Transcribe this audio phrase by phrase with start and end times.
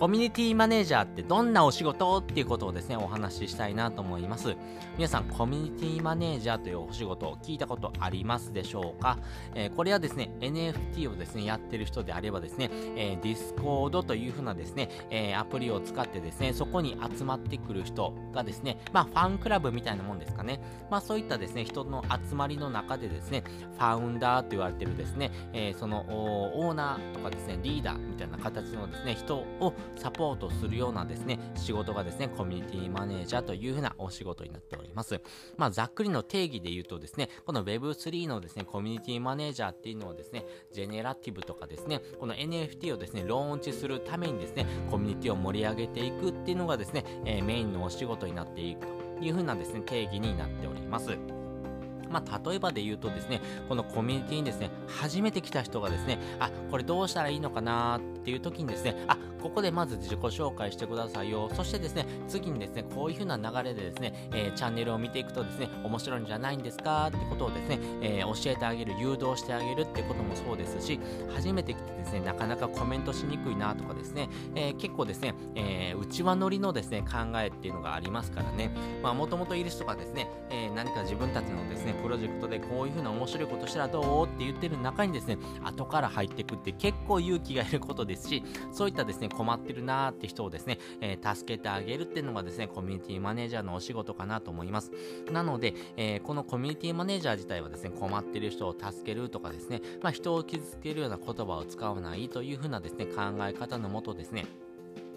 [0.00, 4.56] コミュニティマネージャーってどんなお仕事っていうことをですね、お話ししたいなと思います。
[4.96, 9.18] 皆さん、コミュニティマネージャーというお仕事を聞いたことありますでしょうか、
[9.54, 20.62] えー、これはですね、NFT をですね、やってる人であればですね、えー、Discord というふうなですね、えー、アプリを使ってですね、そこに集まってくる人がですね、まあ、ファンクラブみたいなもんですかね。
[20.90, 23.44] まあ、そういったですね、人の集まりの中でですね、
[23.76, 35.20] ファウンダーと言われてるですね、えそのオーナーとかですね、リーダーみたいな形のですね、人をサポートするようなですね、仕事がですね、コミュニティマネージャーというふうなお仕事になっております。
[35.56, 48.86] まあ、ざっくりの定義で言うとですね、この Web3 のですね、コミュニティマネージャーっていうのはですね、ジェネラティブとかですね、この NFT をですね、ローンチするためにですね、コミュニティを盛り上げていくっていうのがですね、えー、メインのお仕事になっていく
[49.18, 51.39] というふうなですね、定義になっております。
[52.10, 61.50] まあ、例えばで言うとですね、このコミュニティにですね、初めて来た人がですね、あ、これどうしたらいいのかなっていう時にですね、あ、ここでまず自己紹介してくださいよ。
[61.54, 71.00] そしてですね、次にですね、こういう風な流れでですね、えー、チャンネルを見ていくとですね、面白いんじゃないんですかってことをですね、えー、教えてあげる、誘導してあげるってこともそうですし、
[71.34, 78.70] 初めて来てですね、なかなかコメントしにくいなとかですね、えー、結構ですね、えー、内輪乗りのですね、考えっていうのがありますからね、
[79.02, 94.90] まあ、もともといる人がですね、え、何か自分たちのですね、プロジェクトでこういう風な面白いことしたらどうって言ってる中にですね、後から入っていくって結構勇気がいることですし、そういったですね、困ってるなーって人をですね、えー、助けてあげるっていうのがですね、コミュニティマネージャーのお仕事かなと思います。
[95.32, 104.46] なので、えー、このコミュニティマネージャー自体はですね、困ってる人を助けるとかですね、まあ、人を傷つけるような言葉を使わないという風なですね、考え方のもとですね、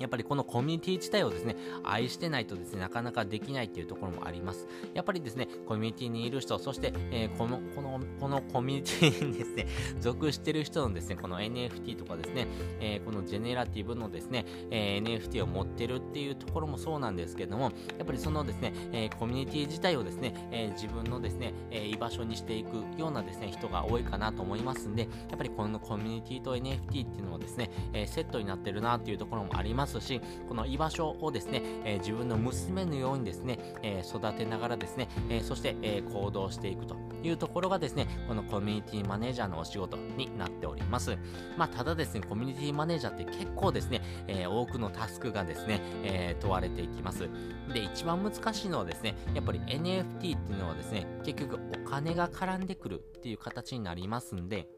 [0.00, 4.66] やっぱりこのコミュニティ自体をですね、愛してないとですね、なかなかできないっていうところもあります。
[4.94, 9.66] やっぱりですね、コミュニティにいる人、そして、えー、この、この、このコミュニティにですね、
[10.00, 12.46] 属してる人のですね、この NFT とかですね、
[12.80, 41.16] えー、このジェネラティブのですね、えー、NFT を持ってるっていうところもそうなんですけども、やっぱりそのですね、えコミュニティ自体をですね、え自分のですね、え居場所にしていくようなですね、人が多いかなと思いますんで、やっぱりこのコミュニティと NFT っていうのはですね、えセットになってるなっていうところもありますし、この居場所をですね、えー、自分の娘のようにですね、えー、育てながらですね、え、そして、え行動していくというところがですね、このコミュニティマネージャーのお仕事になっております。
[41.56, 47.28] まあ、ただですね、コミュニティマネージャーって結構ですね、え多くのタスクがですね、え問われていきます。
[47.72, 54.68] で、一番難しいのはですね、やっぱり NFT っていうのはですね、結局お金が絡んでくるっていう形になりますんで、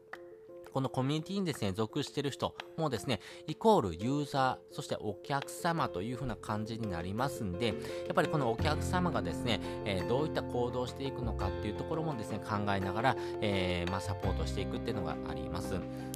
[0.73, 7.73] このコミュニティにですね、属してる人もですね、イコールユーザー、そしてお客様という風な感じになりますんで、や
[8.11, 15.75] っぱりこのお客様がですね、えー、どういった行動をしていくのかっていうところもですね、考えながら、えー、まあ、サポートしていくっていうのがあります。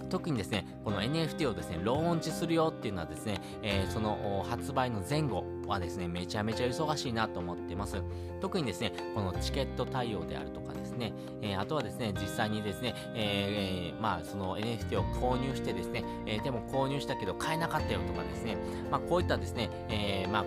[0.10, 8.02] 特にですね、この NFT をですね、ローンチするよっていうのはですね、えー、その発売の前後はですね、めちゃめちゃ忙しいなと思ってます。
[8.42, 18.58] 特にですね、このチケット対応であるとかですね、えー、あとはですね、実際にですね、えー、まあ、その NFT を購入してですね、えでも購入したけど買えなかったよとかですね、
[18.92, 20.46] まあ、こういったですね、えまあ、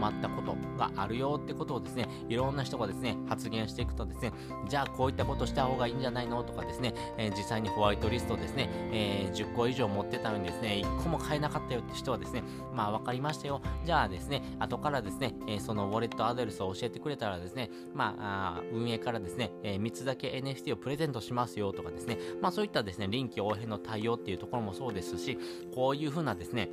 [0.00, 4.32] 困ったことがあるよってことをですね、いろんな人がですね、発言していくとですね、
[4.66, 12.42] じゃあこういったことした方がいいんじゃないのとかですね、えー、実際にホワイトリストですね、えー、10個以上持ってたのにですね、1個も買えなかったよって人はですね、
[12.74, 13.60] まあ分かりましたよ。
[13.84, 25.38] じゃあですね、後からですね、えー、そのウォレットアドレスを教えてくれたらですね、まあ、あ運営からですね、え3つだけ NFT をプレゼントしますよとかですね、まあそういったですね、臨機応変の対応っていうところもそうですし、
[25.74, 26.70] こういうふうなですね、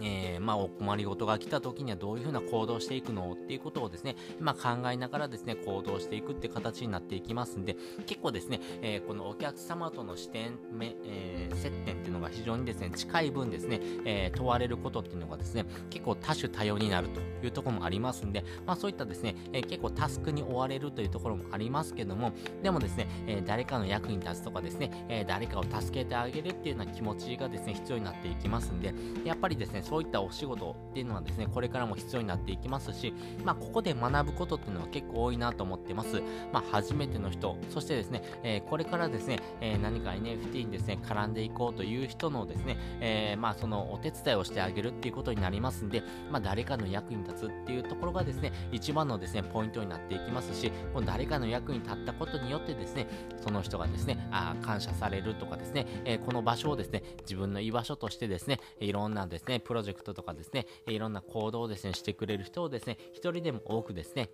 [0.00, 7.76] えー、まあ、お困りごとが来た時にはどういうふうな行動していくのっていうことをですね、まあ、考えながらですね、行動していくって形になっていきますんで、
[8.06, 10.58] 結構ですね、えー、このお客様との視点、
[11.04, 33.12] えー、接点っていうのが非常にですね、近い分ですね、え問われることっていうのがですね、結構多種多様になるというところもありますんで、まあ、そういったですね、え結構タスクに追われるというところもありますけども、でもですね、え誰かの役に立つとかですね、え誰かを助けてあげるっていうような気持ちがですね、必要になっていきますんで、やっぱりですね、ね、そういったお仕事っていうのはですね、これからも必要になっていきますし、
[33.44, 36.22] まあ、ここで学ぶことっていうのは結構多いなと思ってます。
[36.52, 53.06] まあ、初めての人、そしてですね、えー、これからですね、えー、何か NFT にですね、絡んでいこうという人のですね、えー、まあ、そのお手伝いをしてあげるっていうことになりますんで、まあ、誰かの役に立つっていうところがですね、一番のですね、ポイントになっていきますし、この誰かの役に立ったことによってですね、
[53.42, 64.28] その人がですね、あ感謝されるとかですね、えこの場所をですね、自分の居場所としてですね、いろんなですね、プロジェクトとかですね、いろんな行動をですね、してくれる人をですね、一人でも多くですね、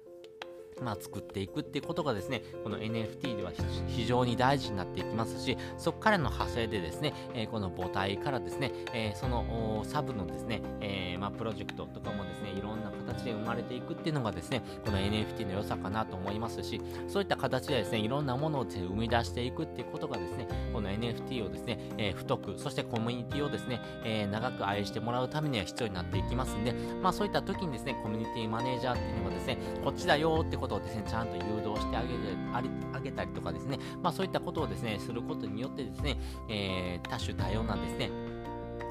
[0.82, 3.52] まあ、作っていくっていうことがですね、この NFT では
[3.86, 26.72] 非常に大事になっていきますし、そこからの派生でですね、えー、この母体からですね、えー、そのサブのですね、えー、まあ、プロジェクトとかもですね、いろんな形で生まれていくっていうのがですね、この NFT の良さかなと思いますし、そういった形でですね、いろんなものを生み出していくっていうことがですね、この NFT をですね、え太く、そしてコミュニティをですね、え長く愛してもらうためには必要になっていきますんで、
[27.02, 32.08] まあそういった時にですね、コミュニティマネージャーっていうのがですね、こっちだよってことをですね、ちゃんと誘導してあげ
[32.54, 36.16] ありあげたりとかですね、まあそういったことをですね、することによってですね、
[36.48, 38.10] えー、多種多様なですね、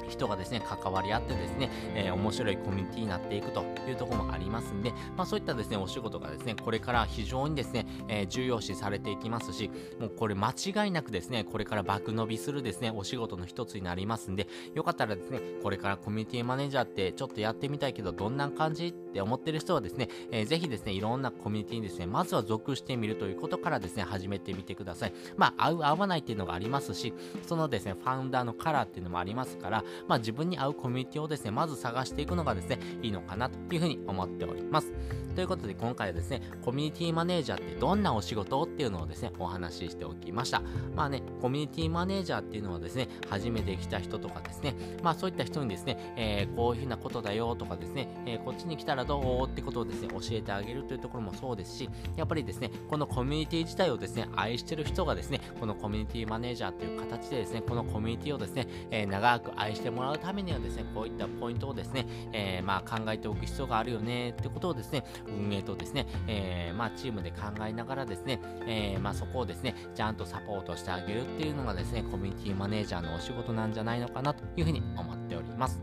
[0.08, 9.70] 人がですね、関わり合ってですね、えー、面白いコミュニティになっていくというところもありますんで、まあそういったですね、お仕事がですね、これから非常にですね、えー、重要視されていきますし、
[10.00, 25.12] もうこれ間違いなくですね、これから爆伸びするですね、お仕事の一つになりますんで、よかったらですね、これからコミュニティマネージャーってちょっとやってみたいけど、どんな感じって思ってる人はですね、えー、ぜひですね、いろんなコミュニティにですね、まずは属してみるということからですね、始めてみてください。
[25.36, 27.12] まあ、合う合わないっていうのがありますし、
[27.46, 34.92] そのですね、ファウンダーのカラーっていうのもありますから、まあ自分に合うコミュニティをですね、まず探していくのがですね、いいのかなというふうに思っております。
[35.38, 40.62] ということで今回はですね、コミュニティマネージャーってどんなお仕事っていうのをですね、お話ししておきました。
[40.96, 67.36] まあね、コミュニティマネージャーっていうのはですね、初めて来た人とかですね、まあそういった人にですね、えー、こういうふうなことだよとかですね、えー、こっちに来たらどうってことをですね、教えてあげるというところもそうですし、やっぱりですね、このコミュニティ自体をですね、愛してる人がですね、このコミュニティマネージャーという形でですね、このコミュニティをですね、えー、長く愛しててもらうためにはですね、こういったポイントをですね、えまあ考えておく必要があるよねってことをですね、運営とですね、えー、まあ、チームで考
[67.66, 75.80] えながらですね、えー、まあ、そこをですね、ちゃんとサポートしてあげるっていうのがですね、コミュニティマネージャーのお仕事なんじゃないのかなというふうに思っております。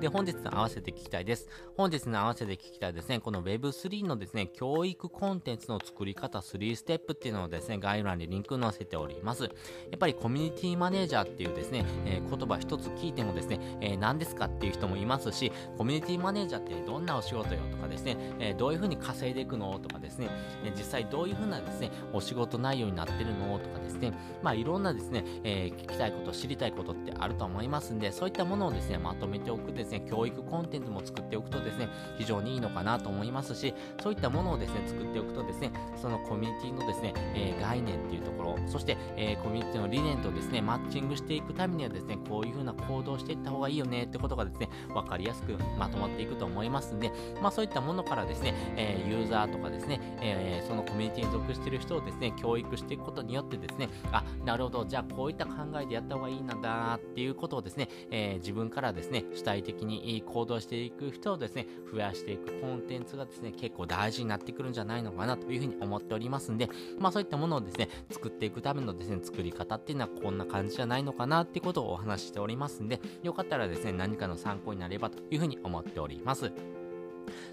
[0.00, 1.48] で、本日の合わせて聞きたいです。
[1.76, 9.44] 本日の合わせて聞きたいですね、この Web3 のですね、教育コンテンツの作り方3ステップっていうのをですね、概要欄にリンク載せております。
[9.44, 9.50] や
[9.96, 20.28] っぱりコミュニティマネージャーっていうですね、えー、言葉一つ聞いてもですね、えー、何ですかっていう人もいますし、コミュニティマネージャーってどんなお仕事よとかですね、えー、どういうふうに稼いでいくのとかですね、
[20.64, 24.12] え実際どういうふうなですね、お仕事内容になってるのとかですね、
[24.44, 31.88] まあいろんなですね、え聞きたいこと、知りたいことってあると思いますんで、そういったものをですね、まとめておくですですね、教育コンテンツも作っておくとですね、
[32.18, 47.10] 非常にいいのかなと思いますし、そういったものをですね、作っておくとですね、そのコミュニティのですね、えー、概念っていうところ、そして、えー、コミュニティの理念とですね、マッチングしていくためにはですね、こういう風な行動をしていった方がいいよねってことがですね、わかりやすくまとまっていくと思いますんで、
[47.40, 76.52] まあそういったものからですね、えー、ユーザーとかですね、えそのコミュニティに属している人をですね、教育していくことによってですね、あ、なるほど、じゃあこういった考えでやった方がいいんだなっていうことをですね、え自分からですね、主体的的に行動していく人をですね、増やしていくコンテンツがですね、結構大事になってくるんじゃないのかなというふうに思っておりますんで、まあそういったものをですね、作っていくためのですね、作り方っていうのはこんな感じじゃないのかなっていうことをお話ししておりますんで、よかったらですね、何かの参考になればというふうに思っております。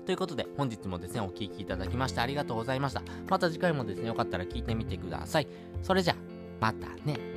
[0.05, 3.01] ということで、本日もですね、お聴きいただきましてありがとうございました。
[3.29, 5.47] また次回もですね、よかったら聞いてみてください。
[5.81, 6.15] それじゃ、
[6.59, 7.34] またね。